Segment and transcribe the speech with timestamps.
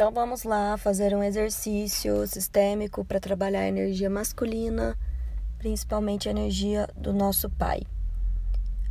[0.00, 4.96] Então vamos lá fazer um exercício sistêmico para trabalhar a energia masculina,
[5.58, 7.82] principalmente a energia do nosso pai.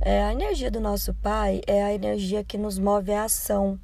[0.00, 3.78] É, a energia do nosso pai é a energia que nos move à ação.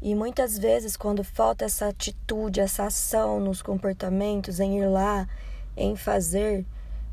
[0.00, 5.28] E muitas vezes, quando falta essa atitude, essa ação nos comportamentos, em ir lá,
[5.76, 6.66] em fazer,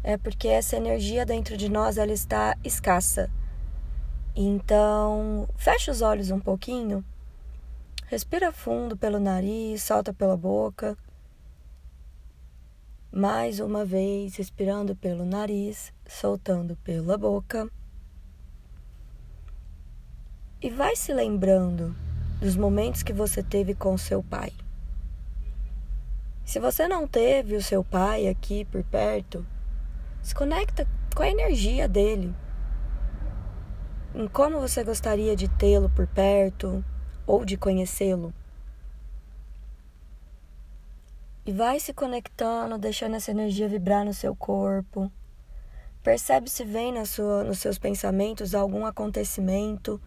[0.03, 3.29] é porque essa energia dentro de nós ela está escassa.
[4.35, 7.05] Então, feche os olhos um pouquinho
[8.09, 10.97] Respira fundo pelo nariz, solta pela boca.
[13.11, 17.69] Mais uma vez, respirando pelo nariz, soltando pela boca.
[20.59, 21.95] E vai se lembrando
[22.41, 24.51] dos momentos que você teve com seu pai.
[26.43, 29.45] Se você não teve o seu pai aqui por perto,
[30.23, 32.33] se conecta com a energia dele.
[34.15, 36.83] Em como você gostaria de tê-lo por perto,
[37.29, 38.33] ou de conhecê-lo.
[41.45, 45.11] E vai se conectando, deixando essa energia vibrar no seu corpo.
[46.01, 50.01] Percebe se vem na sua, nos seus pensamentos algum acontecimento,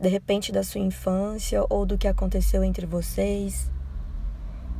[0.00, 3.70] de repente da sua infância ou do que aconteceu entre vocês.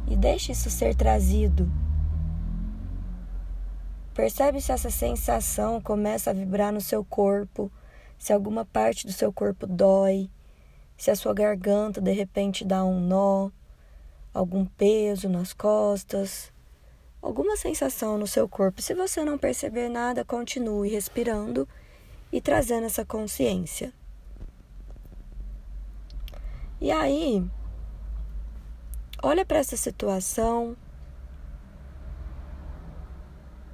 [0.09, 1.71] E deixe isso ser trazido.
[4.15, 7.71] Percebe se essa sensação começa a vibrar no seu corpo,
[8.19, 10.31] se alguma parte do seu corpo dói,
[10.97, 13.51] se a sua garganta de repente dá um nó,
[14.33, 16.53] algum peso nas costas,
[17.23, 18.83] alguma sensação no seu corpo.
[18.83, 21.69] Se você não perceber nada, continue respirando
[22.33, 23.93] e trazendo essa consciência.
[26.81, 27.49] E aí,
[29.23, 30.77] olha para essa situação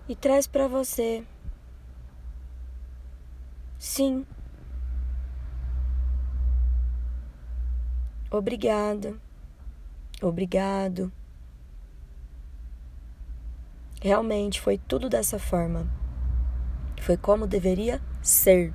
[0.09, 1.25] e traz para você.
[3.79, 4.27] Sim,
[8.31, 9.17] Obrigada.
[10.23, 11.11] Obrigado.
[14.01, 15.87] Realmente foi tudo dessa forma.
[17.01, 18.73] Foi como deveria ser.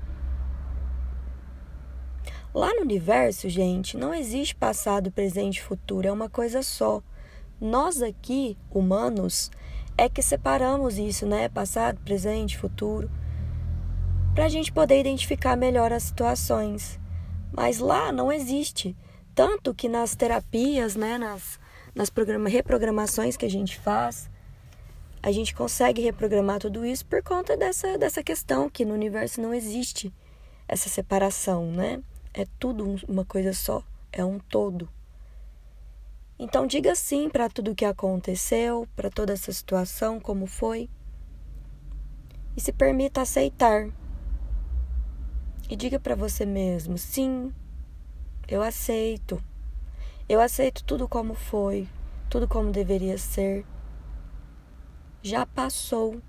[2.54, 7.02] Lá no universo, gente, não existe passado, presente e futuro, é uma coisa só.
[7.60, 9.52] Nós aqui, humanos,
[9.98, 11.48] é que separamos isso, né?
[11.48, 13.10] Passado, presente, futuro,
[14.34, 17.00] para a gente poder identificar melhor as situações.
[17.52, 18.96] Mas lá não existe.
[19.36, 21.60] Tanto que nas terapias, né, nas,
[21.94, 22.10] nas
[22.48, 24.30] reprogramações que a gente faz,
[25.22, 29.54] a gente consegue reprogramar tudo isso por conta dessa, dessa questão que no universo não
[29.54, 30.14] existe
[30.68, 32.02] essa separação, né?
[32.34, 34.88] É tudo uma coisa só, é um todo.
[36.40, 40.90] Então diga sim para tudo o que aconteceu, para toda essa situação, como foi.
[42.56, 43.90] E se permita aceitar.
[45.70, 47.54] E diga para você mesmo: sim,
[48.48, 49.42] eu aceito.
[50.30, 51.88] Eu aceito tudo como foi,
[52.30, 53.66] tudo como deveria ser.
[55.22, 56.22] Já passou.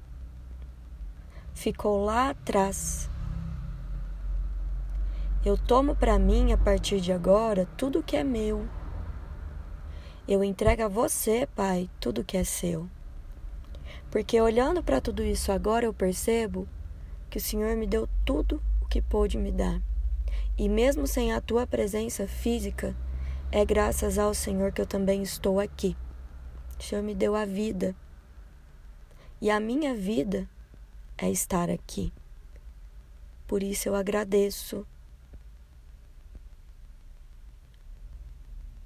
[1.52, 3.10] Ficou lá atrás.
[5.44, 8.66] Eu tomo para mim a partir de agora tudo que é meu.
[10.26, 12.88] Eu entrego a você, Pai, tudo que é seu.
[14.10, 16.66] Porque olhando para tudo isso agora eu percebo
[17.30, 19.80] que o Senhor me deu tudo o que pôde me dar.
[20.58, 22.96] E mesmo sem a tua presença física,
[23.52, 25.96] é graças ao Senhor que eu também estou aqui.
[26.78, 27.94] O Senhor me deu a vida.
[29.40, 30.48] E a minha vida
[31.16, 32.12] é estar aqui.
[33.46, 34.86] Por isso eu agradeço.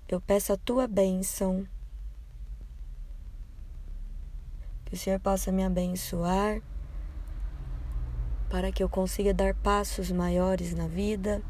[0.08, 1.66] Eu peço a tua bênção.
[4.84, 6.60] Que o Senhor possa me abençoar
[8.50, 11.40] para que eu consiga dar passos maiores na vida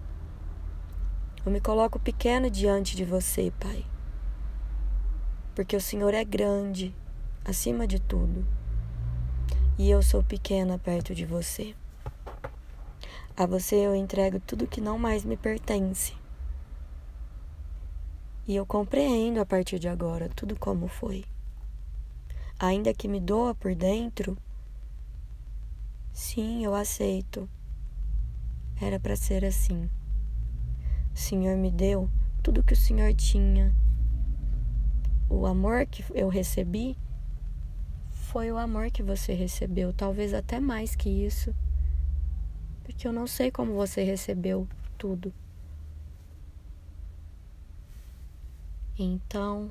[1.45, 3.87] eu me coloco pequeno diante de você, Pai,
[5.55, 6.95] porque o Senhor é grande
[7.43, 8.47] acima de tudo
[9.79, 11.75] e eu sou pequena perto de você.
[13.35, 16.13] A você eu entrego tudo que não mais me pertence.
[18.47, 21.25] E eu compreendo a partir de agora tudo como foi.
[22.59, 24.37] Ainda que me doa por dentro,
[26.21, 27.49] sim, eu aceito.
[28.79, 29.89] Era para ser assim.
[31.15, 32.11] O Senhor me deu
[32.43, 33.75] tudo que o Senhor tinha.
[35.31, 36.97] O amor que eu recebi
[38.11, 41.55] foi o amor que você recebeu, talvez até mais que isso.
[42.85, 44.69] Porque eu não sei como você recebeu
[44.99, 45.33] tudo.
[48.99, 49.71] Então,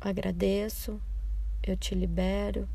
[0.00, 1.00] agradeço,
[1.62, 2.68] eu te libero,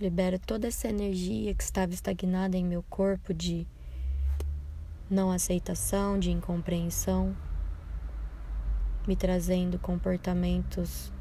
[0.00, 3.66] libero toda essa energia que estava estagnada em meu corpo de
[5.08, 7.36] não aceitação, de incompreensão.
[9.06, 11.12] me trazendo comportamentos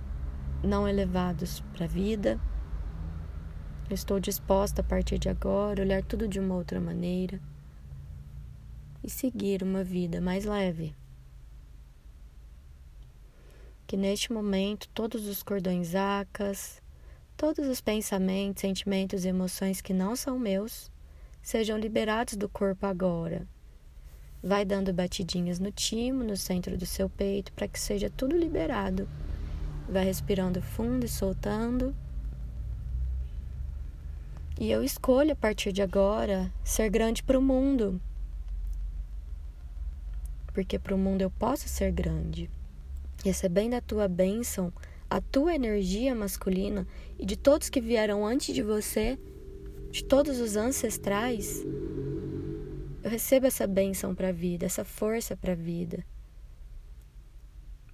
[0.63, 2.39] não elevados para a vida.
[3.89, 7.41] Estou disposta a partir de agora olhar tudo de uma outra maneira
[9.03, 10.95] e seguir uma vida mais leve.
[13.85, 16.81] Que neste momento todos os cordões acas,
[17.37, 20.91] todos os pensamentos, sentimentos e emoções que não são meus
[21.41, 23.45] sejam liberados do corpo agora.
[24.41, 29.07] Vai dando batidinhas no timo, no centro do seu peito, para que seja tudo liberado.
[29.87, 31.95] Vai respirando fundo e soltando.
[34.59, 37.99] E eu escolho a partir de agora ser grande para o mundo,
[40.53, 42.49] porque para o mundo eu posso ser grande.
[43.23, 44.71] Recebendo a tua bênção,
[45.13, 46.87] a tua energia masculina
[47.19, 49.19] e de todos que vieram antes de você,
[49.91, 51.63] de todos os ancestrais,
[53.03, 56.03] eu recebo essa bênção para a vida, essa força para a vida.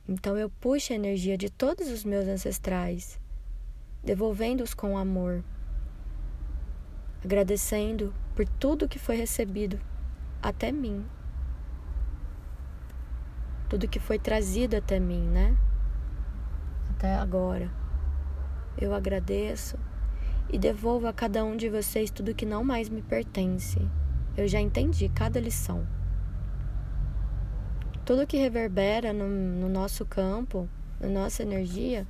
[0.07, 3.19] Então eu puxo a energia de todos os meus ancestrais,
[4.01, 5.44] devolvendo-os com amor,
[7.21, 9.77] agradecendo por tudo que foi recebido
[10.42, 11.06] até mim
[13.68, 15.56] tudo que foi trazido até mim, né?
[17.00, 17.72] Até agora.
[18.78, 19.80] Eu agradeço
[20.51, 23.80] e devolvo a cada um de vocês tudo que não mais me pertence.
[24.36, 25.88] Eu já entendi cada lição.
[28.04, 30.68] Tudo que reverbera no, no nosso campo,
[31.00, 32.06] na nossa energia,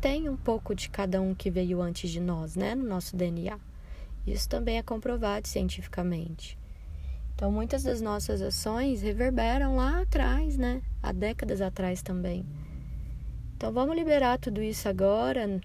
[0.00, 2.74] tem um pouco de cada um que veio antes de nós, né?
[2.74, 3.58] No nosso DNA.
[4.26, 6.58] Isso também é comprovado cientificamente.
[7.34, 10.80] Então, muitas das nossas ações reverberam lá atrás, né?
[11.02, 12.46] Há décadas atrás também.
[13.60, 15.60] Então, vamos liberar tudo isso agora,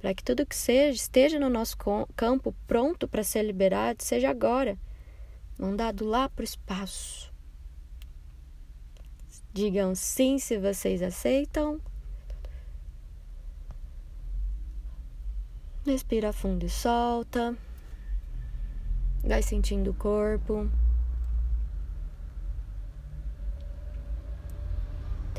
[0.00, 1.76] para que tudo que seja esteja no nosso
[2.16, 4.76] campo pronto para ser liberado, seja agora,
[5.56, 7.32] mandado lá para o espaço.
[9.52, 11.80] Digam sim se vocês aceitam.
[15.86, 17.56] Respira fundo e solta.
[19.22, 20.68] Vai sentindo o corpo.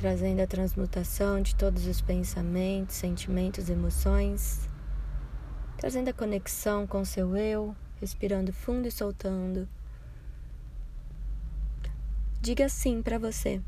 [0.03, 4.67] Trazendo a transmutação de todos os pensamentos, sentimentos, emoções.
[5.77, 9.65] Trazendo a conexão com seu eu, respirando fundo e soltando.
[12.41, 13.61] Diga sim para você.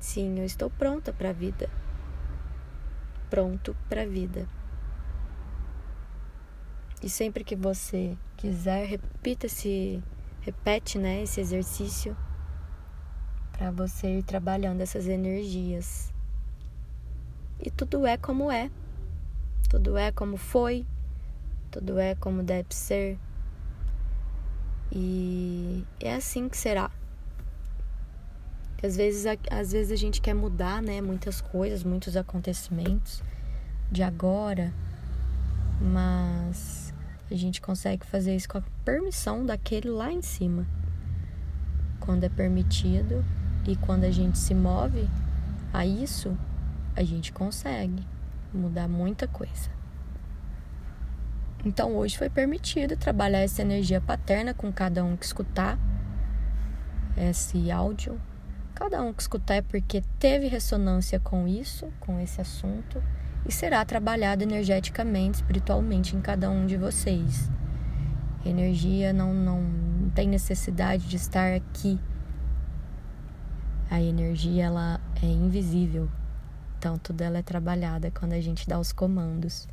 [0.00, 1.70] Sim, eu estou pronta para a vida.
[3.30, 4.48] Pronto para a vida.
[7.00, 10.02] E sempre que você quiser, repita esse
[10.40, 12.16] repete, né, esse exercício
[13.58, 16.12] para você ir trabalhando essas energias.
[17.60, 18.70] E tudo é como é.
[19.68, 20.86] Tudo é como foi.
[21.68, 23.18] Tudo é como deve ser.
[24.92, 26.88] E é assim que será.
[28.80, 33.24] Às vezes, às vezes a gente quer mudar, né, muitas coisas, muitos acontecimentos
[33.90, 34.72] de agora,
[35.80, 36.94] mas
[37.28, 40.64] a gente consegue fazer isso com a permissão daquele lá em cima.
[41.98, 43.24] Quando é permitido
[43.68, 45.06] e quando a gente se move
[45.74, 46.34] a isso,
[46.96, 48.02] a gente consegue
[48.52, 49.70] mudar muita coisa.
[51.62, 55.78] Então hoje foi permitido trabalhar essa energia paterna com cada um que escutar
[57.14, 58.18] esse áudio.
[58.74, 63.02] Cada um que escutar é porque teve ressonância com isso, com esse assunto
[63.44, 67.50] e será trabalhado energeticamente, espiritualmente em cada um de vocês.
[68.46, 72.00] Energia não, não tem necessidade de estar aqui.
[73.90, 76.08] A energia ela é invisível,
[76.78, 79.66] então tudo ela é trabalhada quando a gente dá os comandos.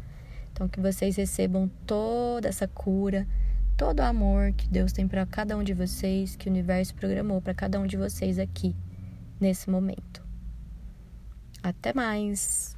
[0.53, 3.27] Então que vocês recebam toda essa cura,
[3.75, 7.41] todo o amor que Deus tem para cada um de vocês, que o universo programou
[7.41, 8.74] para cada um de vocês aqui
[9.39, 10.24] nesse momento.
[11.62, 12.75] Até mais.